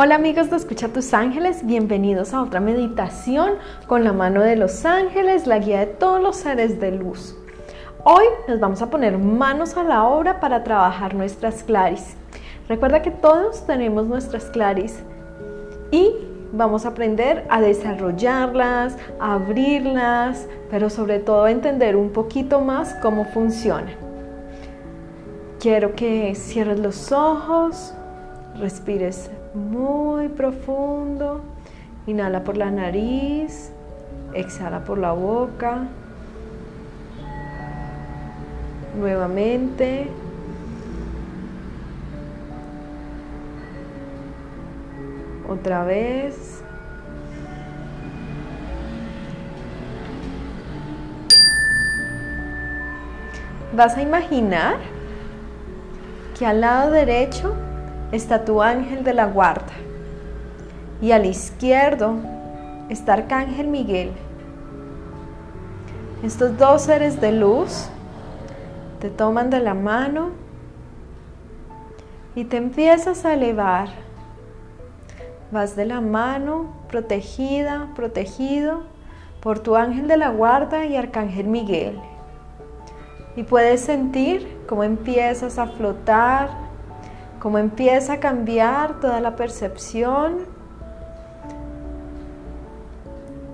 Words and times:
Hola 0.00 0.14
amigos 0.14 0.48
de 0.48 0.54
Escucha 0.54 0.86
tus 0.86 1.12
ángeles, 1.12 1.66
bienvenidos 1.66 2.32
a 2.32 2.40
otra 2.40 2.60
meditación 2.60 3.54
con 3.88 4.04
la 4.04 4.12
mano 4.12 4.42
de 4.42 4.54
los 4.54 4.84
ángeles, 4.84 5.48
la 5.48 5.58
guía 5.58 5.80
de 5.80 5.86
todos 5.86 6.22
los 6.22 6.36
seres 6.36 6.78
de 6.78 6.92
luz. 6.92 7.36
Hoy 8.04 8.22
nos 8.46 8.60
vamos 8.60 8.80
a 8.80 8.90
poner 8.90 9.18
manos 9.18 9.76
a 9.76 9.82
la 9.82 10.04
obra 10.04 10.38
para 10.38 10.62
trabajar 10.62 11.16
nuestras 11.16 11.64
claris. 11.64 12.14
Recuerda 12.68 13.02
que 13.02 13.10
todos 13.10 13.66
tenemos 13.66 14.06
nuestras 14.06 14.44
claris 14.44 15.02
y 15.90 16.14
vamos 16.52 16.86
a 16.86 16.90
aprender 16.90 17.44
a 17.50 17.60
desarrollarlas, 17.60 18.96
a 19.18 19.34
abrirlas, 19.34 20.46
pero 20.70 20.90
sobre 20.90 21.18
todo 21.18 21.46
a 21.46 21.50
entender 21.50 21.96
un 21.96 22.10
poquito 22.10 22.60
más 22.60 22.94
cómo 23.02 23.24
funcionan. 23.24 23.96
Quiero 25.58 25.96
que 25.96 26.36
cierres 26.36 26.78
los 26.78 27.10
ojos, 27.10 27.94
respires 28.60 29.28
muy 29.58 30.28
profundo. 30.28 31.42
Inhala 32.06 32.44
por 32.44 32.56
la 32.56 32.70
nariz, 32.70 33.70
exhala 34.32 34.84
por 34.84 34.98
la 34.98 35.12
boca. 35.12 35.88
Nuevamente. 38.98 40.08
Otra 45.48 45.84
vez. 45.84 46.62
Vas 53.74 53.96
a 53.96 54.02
imaginar 54.02 54.76
que 56.38 56.46
al 56.46 56.60
lado 56.62 56.90
derecho 56.90 57.54
está 58.12 58.44
tu 58.44 58.62
ángel 58.62 59.04
de 59.04 59.14
la 59.14 59.26
guarda 59.26 59.72
y 61.00 61.12
al 61.12 61.26
izquierdo 61.26 62.14
está 62.88 63.14
Arcángel 63.14 63.68
Miguel. 63.68 64.12
Estos 66.22 66.56
dos 66.58 66.82
seres 66.82 67.20
de 67.20 67.32
luz 67.32 67.88
te 68.98 69.10
toman 69.10 69.50
de 69.50 69.60
la 69.60 69.74
mano 69.74 70.30
y 72.34 72.44
te 72.44 72.56
empiezas 72.56 73.24
a 73.24 73.34
elevar. 73.34 73.88
Vas 75.52 75.76
de 75.76 75.86
la 75.86 76.00
mano 76.00 76.72
protegida, 76.88 77.88
protegido 77.94 78.82
por 79.40 79.60
tu 79.60 79.76
ángel 79.76 80.08
de 80.08 80.16
la 80.16 80.30
guarda 80.30 80.84
y 80.86 80.96
Arcángel 80.96 81.46
Miguel. 81.46 81.98
Y 83.36 83.44
puedes 83.44 83.80
sentir 83.80 84.58
cómo 84.68 84.82
empiezas 84.82 85.58
a 85.58 85.68
flotar 85.68 86.67
cómo 87.40 87.58
empieza 87.58 88.14
a 88.14 88.20
cambiar 88.20 89.00
toda 89.00 89.20
la 89.20 89.36
percepción. 89.36 90.38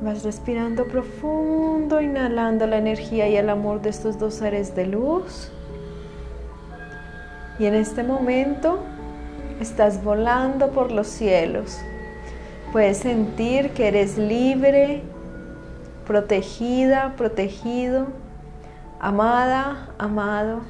Vas 0.00 0.22
respirando 0.22 0.84
profundo, 0.86 2.00
inhalando 2.00 2.66
la 2.66 2.78
energía 2.78 3.28
y 3.28 3.36
el 3.36 3.48
amor 3.48 3.80
de 3.80 3.90
estos 3.90 4.18
dos 4.18 4.34
seres 4.34 4.74
de 4.74 4.86
luz. 4.86 5.50
Y 7.58 7.66
en 7.66 7.74
este 7.74 8.02
momento 8.02 8.80
estás 9.60 10.02
volando 10.02 10.70
por 10.70 10.90
los 10.90 11.06
cielos. 11.06 11.78
Puedes 12.72 12.98
sentir 12.98 13.70
que 13.70 13.88
eres 13.88 14.18
libre, 14.18 15.02
protegida, 16.06 17.14
protegido, 17.16 18.08
amada, 19.00 19.90
amado 19.98 20.60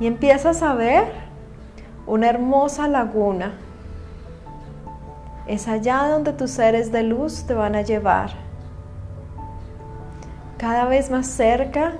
y 0.00 0.06
empiezas 0.06 0.62
a 0.62 0.74
ver 0.74 1.04
una 2.06 2.28
hermosa 2.28 2.88
laguna. 2.88 3.52
Es 5.46 5.68
allá 5.68 6.08
donde 6.08 6.32
tus 6.32 6.50
seres 6.50 6.92
de 6.92 7.02
luz 7.02 7.44
te 7.46 7.54
van 7.54 7.74
a 7.74 7.82
llevar. 7.82 8.30
Cada 10.58 10.84
vez 10.84 11.10
más 11.10 11.26
cerca 11.26 11.94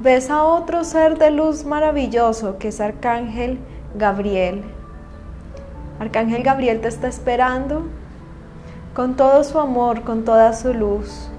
ves 0.00 0.30
a 0.30 0.44
otro 0.44 0.84
ser 0.84 1.18
de 1.18 1.30
luz 1.30 1.64
maravilloso 1.64 2.58
que 2.58 2.68
es 2.68 2.80
Arcángel 2.80 3.58
Gabriel. 3.94 4.64
Arcángel 6.00 6.42
Gabriel 6.42 6.80
te 6.80 6.88
está 6.88 7.08
esperando 7.08 7.86
con 8.94 9.16
todo 9.16 9.44
su 9.44 9.58
amor, 9.58 10.02
con 10.02 10.24
toda 10.24 10.52
su 10.52 10.74
luz. 10.74 11.30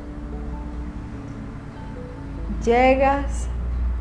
Llegas 2.64 3.48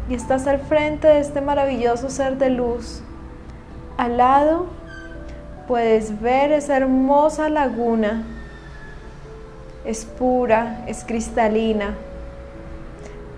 y 0.08 0.14
estás 0.14 0.46
al 0.46 0.58
frente 0.58 1.08
de 1.08 1.20
este 1.20 1.40
maravilloso 1.40 2.10
ser 2.10 2.38
de 2.38 2.50
luz. 2.50 3.02
Al 3.96 4.16
lado 4.16 4.66
puedes 5.68 6.20
ver 6.20 6.52
esa 6.52 6.76
hermosa 6.76 7.48
laguna. 7.48 8.24
Es 9.84 10.04
pura, 10.04 10.84
es 10.86 11.04
cristalina. 11.04 11.94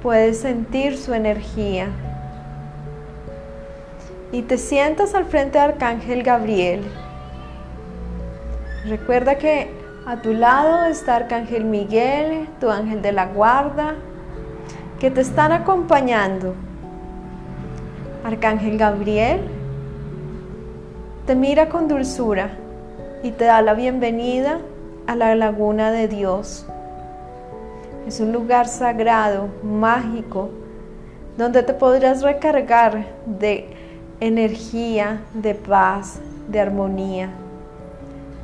Puedes 0.03 0.41
sentir 0.41 0.97
su 0.97 1.15
energía. 1.15 1.89
Y 4.33 4.43
te 4.43 4.59
sientas 4.59 5.15
al 5.15 5.27
frente 5.27 5.59
de 5.59 5.65
Arcángel 5.65 6.23
Gabriel. 6.23 6.83
Recuerda 8.87 9.37
que 9.37 9.71
a 10.07 10.21
tu 10.21 10.35
lado 10.35 10.85
está 10.87 11.17
Arcángel 11.17 11.65
Miguel, 11.65 12.49
tu 12.61 12.69
ángel 12.69 13.01
de 13.01 13.13
la 13.13 13.27
guarda, 13.27 13.95
que 15.04 15.10
te 15.10 15.20
están 15.20 15.53
acompañando. 15.53 16.54
Arcángel 18.25 18.78
Gabriel 18.78 19.38
te 21.26 21.34
mira 21.34 21.69
con 21.69 21.88
dulzura 21.88 22.53
y 23.22 23.31
te 23.32 23.44
da 23.44 23.60
la 23.60 23.75
bienvenida 23.75 24.60
a 25.06 25.15
la 25.15 25.34
laguna 25.34 25.91
de 25.91 26.09
Dios. 26.09 26.66
Es 28.06 28.19
un 28.20 28.32
lugar 28.32 28.66
sagrado, 28.66 29.48
mágico, 29.62 30.48
donde 31.36 31.62
te 31.62 31.75
podrás 31.75 32.22
recargar 32.22 33.04
de 33.26 33.69
energía, 34.21 35.21
de 35.34 35.54
paz, 35.54 36.19
de 36.48 36.60
armonía. 36.60 37.28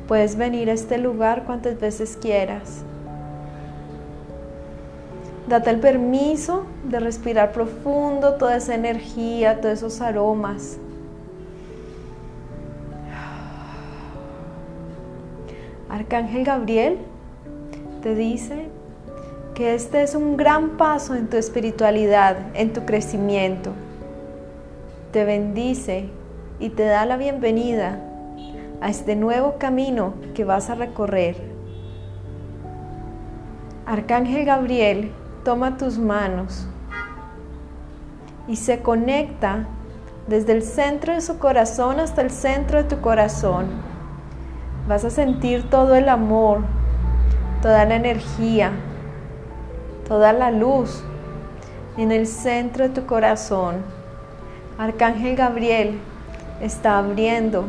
Puedes 0.07 0.35
venir 0.35 0.69
a 0.69 0.73
este 0.73 0.99
lugar 0.99 1.41
cuantas 1.45 1.79
veces 1.79 2.19
quieras. 2.21 2.83
Date 5.51 5.69
el 5.69 5.81
permiso 5.81 6.63
de 6.85 7.01
respirar 7.01 7.51
profundo 7.51 8.35
toda 8.35 8.55
esa 8.55 8.73
energía, 8.73 9.59
todos 9.59 9.79
esos 9.79 9.99
aromas. 9.99 10.77
Arcángel 15.89 16.45
Gabriel 16.45 16.99
te 18.01 18.15
dice 18.15 18.69
que 19.53 19.75
este 19.75 20.03
es 20.03 20.15
un 20.15 20.37
gran 20.37 20.77
paso 20.77 21.15
en 21.15 21.27
tu 21.27 21.35
espiritualidad, 21.35 22.37
en 22.53 22.71
tu 22.71 22.85
crecimiento. 22.85 23.71
Te 25.11 25.25
bendice 25.25 26.05
y 26.61 26.69
te 26.69 26.85
da 26.85 27.05
la 27.05 27.17
bienvenida 27.17 27.99
a 28.79 28.89
este 28.89 29.17
nuevo 29.17 29.57
camino 29.57 30.13
que 30.33 30.45
vas 30.45 30.69
a 30.69 30.75
recorrer. 30.75 31.35
Arcángel 33.85 34.45
Gabriel 34.45 35.11
toma 35.43 35.77
tus 35.77 35.97
manos 35.97 36.67
y 38.47 38.55
se 38.55 38.81
conecta 38.81 39.65
desde 40.27 40.53
el 40.53 40.63
centro 40.63 41.13
de 41.13 41.21
su 41.21 41.39
corazón 41.39 41.99
hasta 41.99 42.21
el 42.21 42.29
centro 42.29 42.83
de 42.83 42.89
tu 42.89 43.01
corazón. 43.01 43.67
Vas 44.87 45.05
a 45.05 45.09
sentir 45.09 45.69
todo 45.69 45.95
el 45.95 46.09
amor, 46.09 46.61
toda 47.61 47.85
la 47.85 47.95
energía, 47.95 48.71
toda 50.07 50.33
la 50.33 50.51
luz 50.51 51.03
en 51.97 52.11
el 52.11 52.27
centro 52.27 52.87
de 52.87 52.93
tu 52.93 53.05
corazón. 53.05 53.77
Arcángel 54.77 55.35
Gabriel 55.35 55.99
está 56.61 56.97
abriendo 56.97 57.65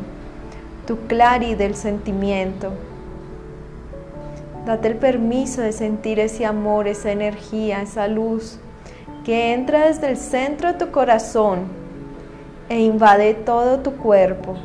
tu 0.86 0.98
clari 1.06 1.54
del 1.54 1.74
sentimiento 1.74 2.72
Date 4.66 4.88
el 4.88 4.96
permiso 4.96 5.60
de 5.60 5.72
sentir 5.72 6.20
ese 6.20 6.46
amor, 6.46 6.86
esa 6.86 7.10
energía, 7.10 7.82
esa 7.82 8.06
luz 8.06 8.60
que 9.24 9.52
entra 9.52 9.86
desde 9.86 10.08
el 10.08 10.16
centro 10.16 10.72
de 10.72 10.78
tu 10.78 10.92
corazón 10.92 11.64
e 12.68 12.80
invade 12.80 13.34
todo 13.34 13.80
tu 13.80 13.96
cuerpo. 13.96 14.56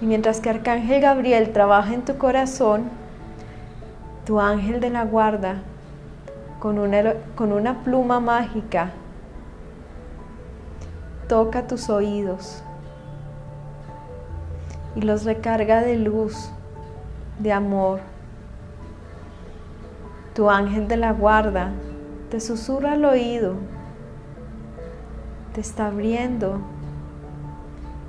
Y 0.00 0.06
mientras 0.06 0.40
que 0.40 0.50
Arcángel 0.50 1.00
Gabriel 1.00 1.52
trabaja 1.52 1.94
en 1.94 2.04
tu 2.04 2.18
corazón, 2.18 2.90
tu 4.26 4.38
ángel 4.38 4.80
de 4.80 4.90
la 4.90 5.04
guarda, 5.04 5.62
con 6.58 6.78
una, 6.78 7.14
con 7.34 7.52
una 7.52 7.82
pluma 7.84 8.20
mágica, 8.20 8.90
toca 11.26 11.66
tus 11.66 11.88
oídos 11.88 12.62
y 14.94 15.00
los 15.00 15.24
recarga 15.24 15.80
de 15.80 15.96
luz 15.96 16.50
de 17.38 17.52
amor. 17.52 18.00
Tu 20.34 20.50
ángel 20.50 20.88
de 20.88 20.96
la 20.96 21.12
guarda 21.12 21.70
te 22.30 22.40
susurra 22.40 22.92
al 22.92 23.04
oído, 23.04 23.54
te 25.52 25.60
está 25.60 25.86
abriendo 25.86 26.60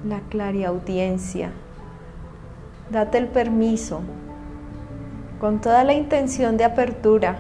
la 0.08 0.20
clariaudiencia. 0.30 1.52
Date 2.90 3.18
el 3.18 3.28
permiso, 3.28 4.02
con 5.40 5.62
toda 5.62 5.84
la 5.84 5.94
intención 5.94 6.58
de 6.58 6.64
apertura, 6.64 7.38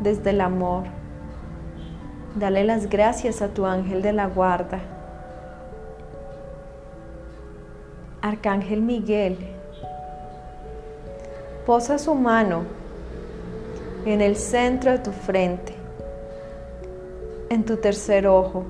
desde 0.00 0.30
el 0.30 0.40
amor. 0.40 0.84
Dale 2.34 2.64
las 2.64 2.88
gracias 2.88 3.42
a 3.42 3.48
tu 3.48 3.66
ángel 3.66 4.02
de 4.02 4.12
la 4.12 4.26
guarda. 4.26 4.80
Arcángel 8.20 8.82
Miguel, 8.82 9.38
posa 11.66 11.98
su 11.98 12.14
mano 12.14 12.64
en 14.04 14.20
el 14.20 14.36
centro 14.36 14.90
de 14.90 14.98
tu 14.98 15.12
frente, 15.12 15.74
en 17.50 17.64
tu 17.64 17.76
tercer 17.76 18.26
ojo. 18.26 18.64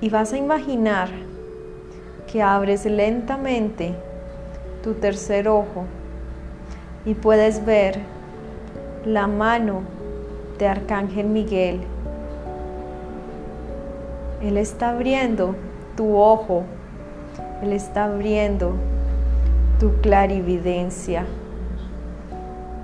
Y 0.00 0.08
vas 0.08 0.32
a 0.32 0.38
imaginar 0.38 1.10
que 2.26 2.42
abres 2.42 2.86
lentamente 2.86 3.94
tu 4.82 4.94
tercer 4.94 5.46
ojo 5.46 5.84
y 7.04 7.12
puedes 7.12 7.64
ver 7.66 8.00
la 9.04 9.26
mano 9.26 9.82
de 10.58 10.68
Arcángel 10.68 11.26
Miguel. 11.26 11.80
Él 14.40 14.56
está 14.56 14.90
abriendo 14.90 15.54
tu 15.96 16.16
ojo, 16.16 16.64
Él 17.62 17.74
está 17.74 18.04
abriendo 18.04 18.74
tu 19.80 19.98
clarividencia. 20.02 21.24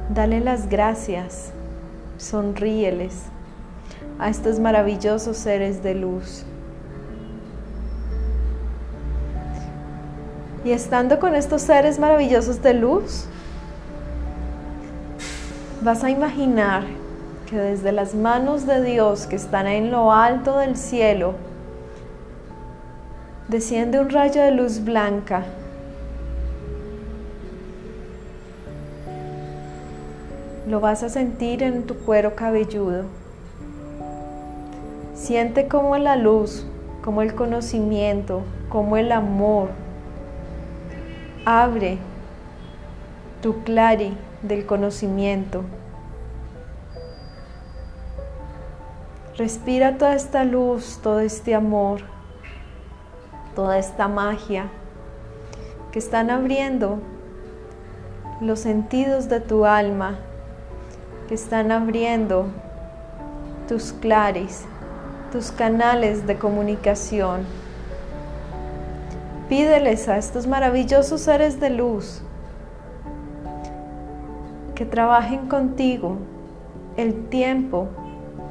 Dale 0.09 0.41
las 0.41 0.71
gracias, 0.71 1.53
sonríeles 2.17 3.25
a 4.19 4.31
estos 4.31 4.59
maravillosos 4.59 5.37
seres 5.37 5.83
de 5.83 5.95
luz. 5.95 6.45
Y 10.65 10.71
estando 10.71 11.21
con 11.21 11.35
estos 11.35 11.61
seres 11.61 11.99
maravillosos 11.99 12.63
de 12.63 12.73
luz, 12.73 13.27
vas 15.83 16.03
a 16.03 16.09
imaginar 16.09 16.83
que 17.49 17.59
desde 17.59 17.93
las 17.93 18.15
manos 18.15 18.67
de 18.67 18.83
Dios 18.83 19.27
que 19.27 19.37
están 19.37 19.67
en 19.67 19.91
lo 19.91 20.13
alto 20.13 20.59
del 20.59 20.77
cielo, 20.77 21.35
desciende 23.49 24.01
un 24.01 24.09
rayo 24.09 24.43
de 24.43 24.51
luz 24.51 24.83
blanca. 24.83 25.45
Lo 30.67 30.81
vas 30.81 31.03
a 31.03 31.09
sentir 31.09 31.63
en 31.63 31.85
tu 31.85 31.97
cuero 31.97 32.35
cabelludo. 32.35 33.05
Siente 35.15 35.69
como 35.69 35.97
la 35.97 36.17
luz, 36.17 36.67
como 37.03 37.23
el 37.23 37.35
conocimiento, 37.35 38.43
como 38.69 38.97
el 38.97 39.13
amor, 39.13 39.69
Abre 41.49 41.99
tu 43.41 43.63
clari 43.63 44.17
del 44.43 44.67
conocimiento. 44.67 45.63
Respira 49.37 49.97
toda 49.97 50.17
esta 50.17 50.43
luz, 50.43 50.99
todo 51.05 51.21
este 51.21 51.55
amor, 51.55 52.01
toda 53.55 53.79
esta 53.79 54.09
magia 54.09 54.67
que 55.93 56.01
están 56.01 56.31
abriendo 56.31 56.99
los 58.41 58.59
sentidos 58.59 59.29
de 59.29 59.39
tu 59.39 59.67
alma, 59.67 60.19
que 61.29 61.35
están 61.35 61.73
abriendo 61.73 62.47
tus 63.69 63.93
claris, 63.93 64.65
tus 65.33 65.51
canales 65.51 66.27
de 66.27 66.39
comunicación. 66.39 67.45
Pídeles 69.49 70.09
a 70.09 70.19
estos 70.19 70.47
maravillosos 70.47 71.21
seres 71.21 71.61
de 71.61 71.71
luz 71.71 72.23
que 74.75 74.85
trabajen 74.85 75.49
contigo 75.49 76.19
el 76.97 77.29
tiempo 77.29 77.89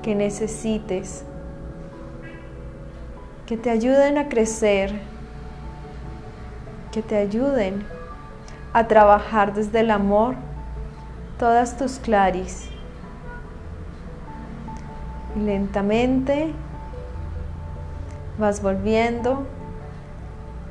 que 0.01 0.16
necesites, 0.16 1.24
que 3.45 3.57
te 3.57 3.69
ayuden 3.69 4.18
a 4.18 4.28
crecer, 4.28 4.94
que 6.92 7.01
te 7.01 7.18
ayuden 7.18 7.86
a 8.74 8.88
trabajar 8.88 9.54
desde 9.54 9.81
el 9.81 9.92
amor 9.92 10.36
todas 11.37 11.77
tus 11.77 11.99
claris. 11.99 12.69
lentamente 15.35 16.53
vas 18.37 18.61
volviendo 18.61 19.45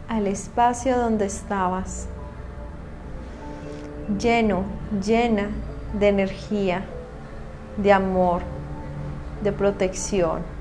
al 0.08 0.26
espacio 0.26 0.96
donde 0.96 1.26
estabas, 1.26 2.08
lleno, 4.18 4.64
llena 5.04 5.48
de 5.98 6.08
energía, 6.08 6.84
de 7.76 7.92
amor, 7.92 8.42
de 9.42 9.52
protección. 9.52 10.53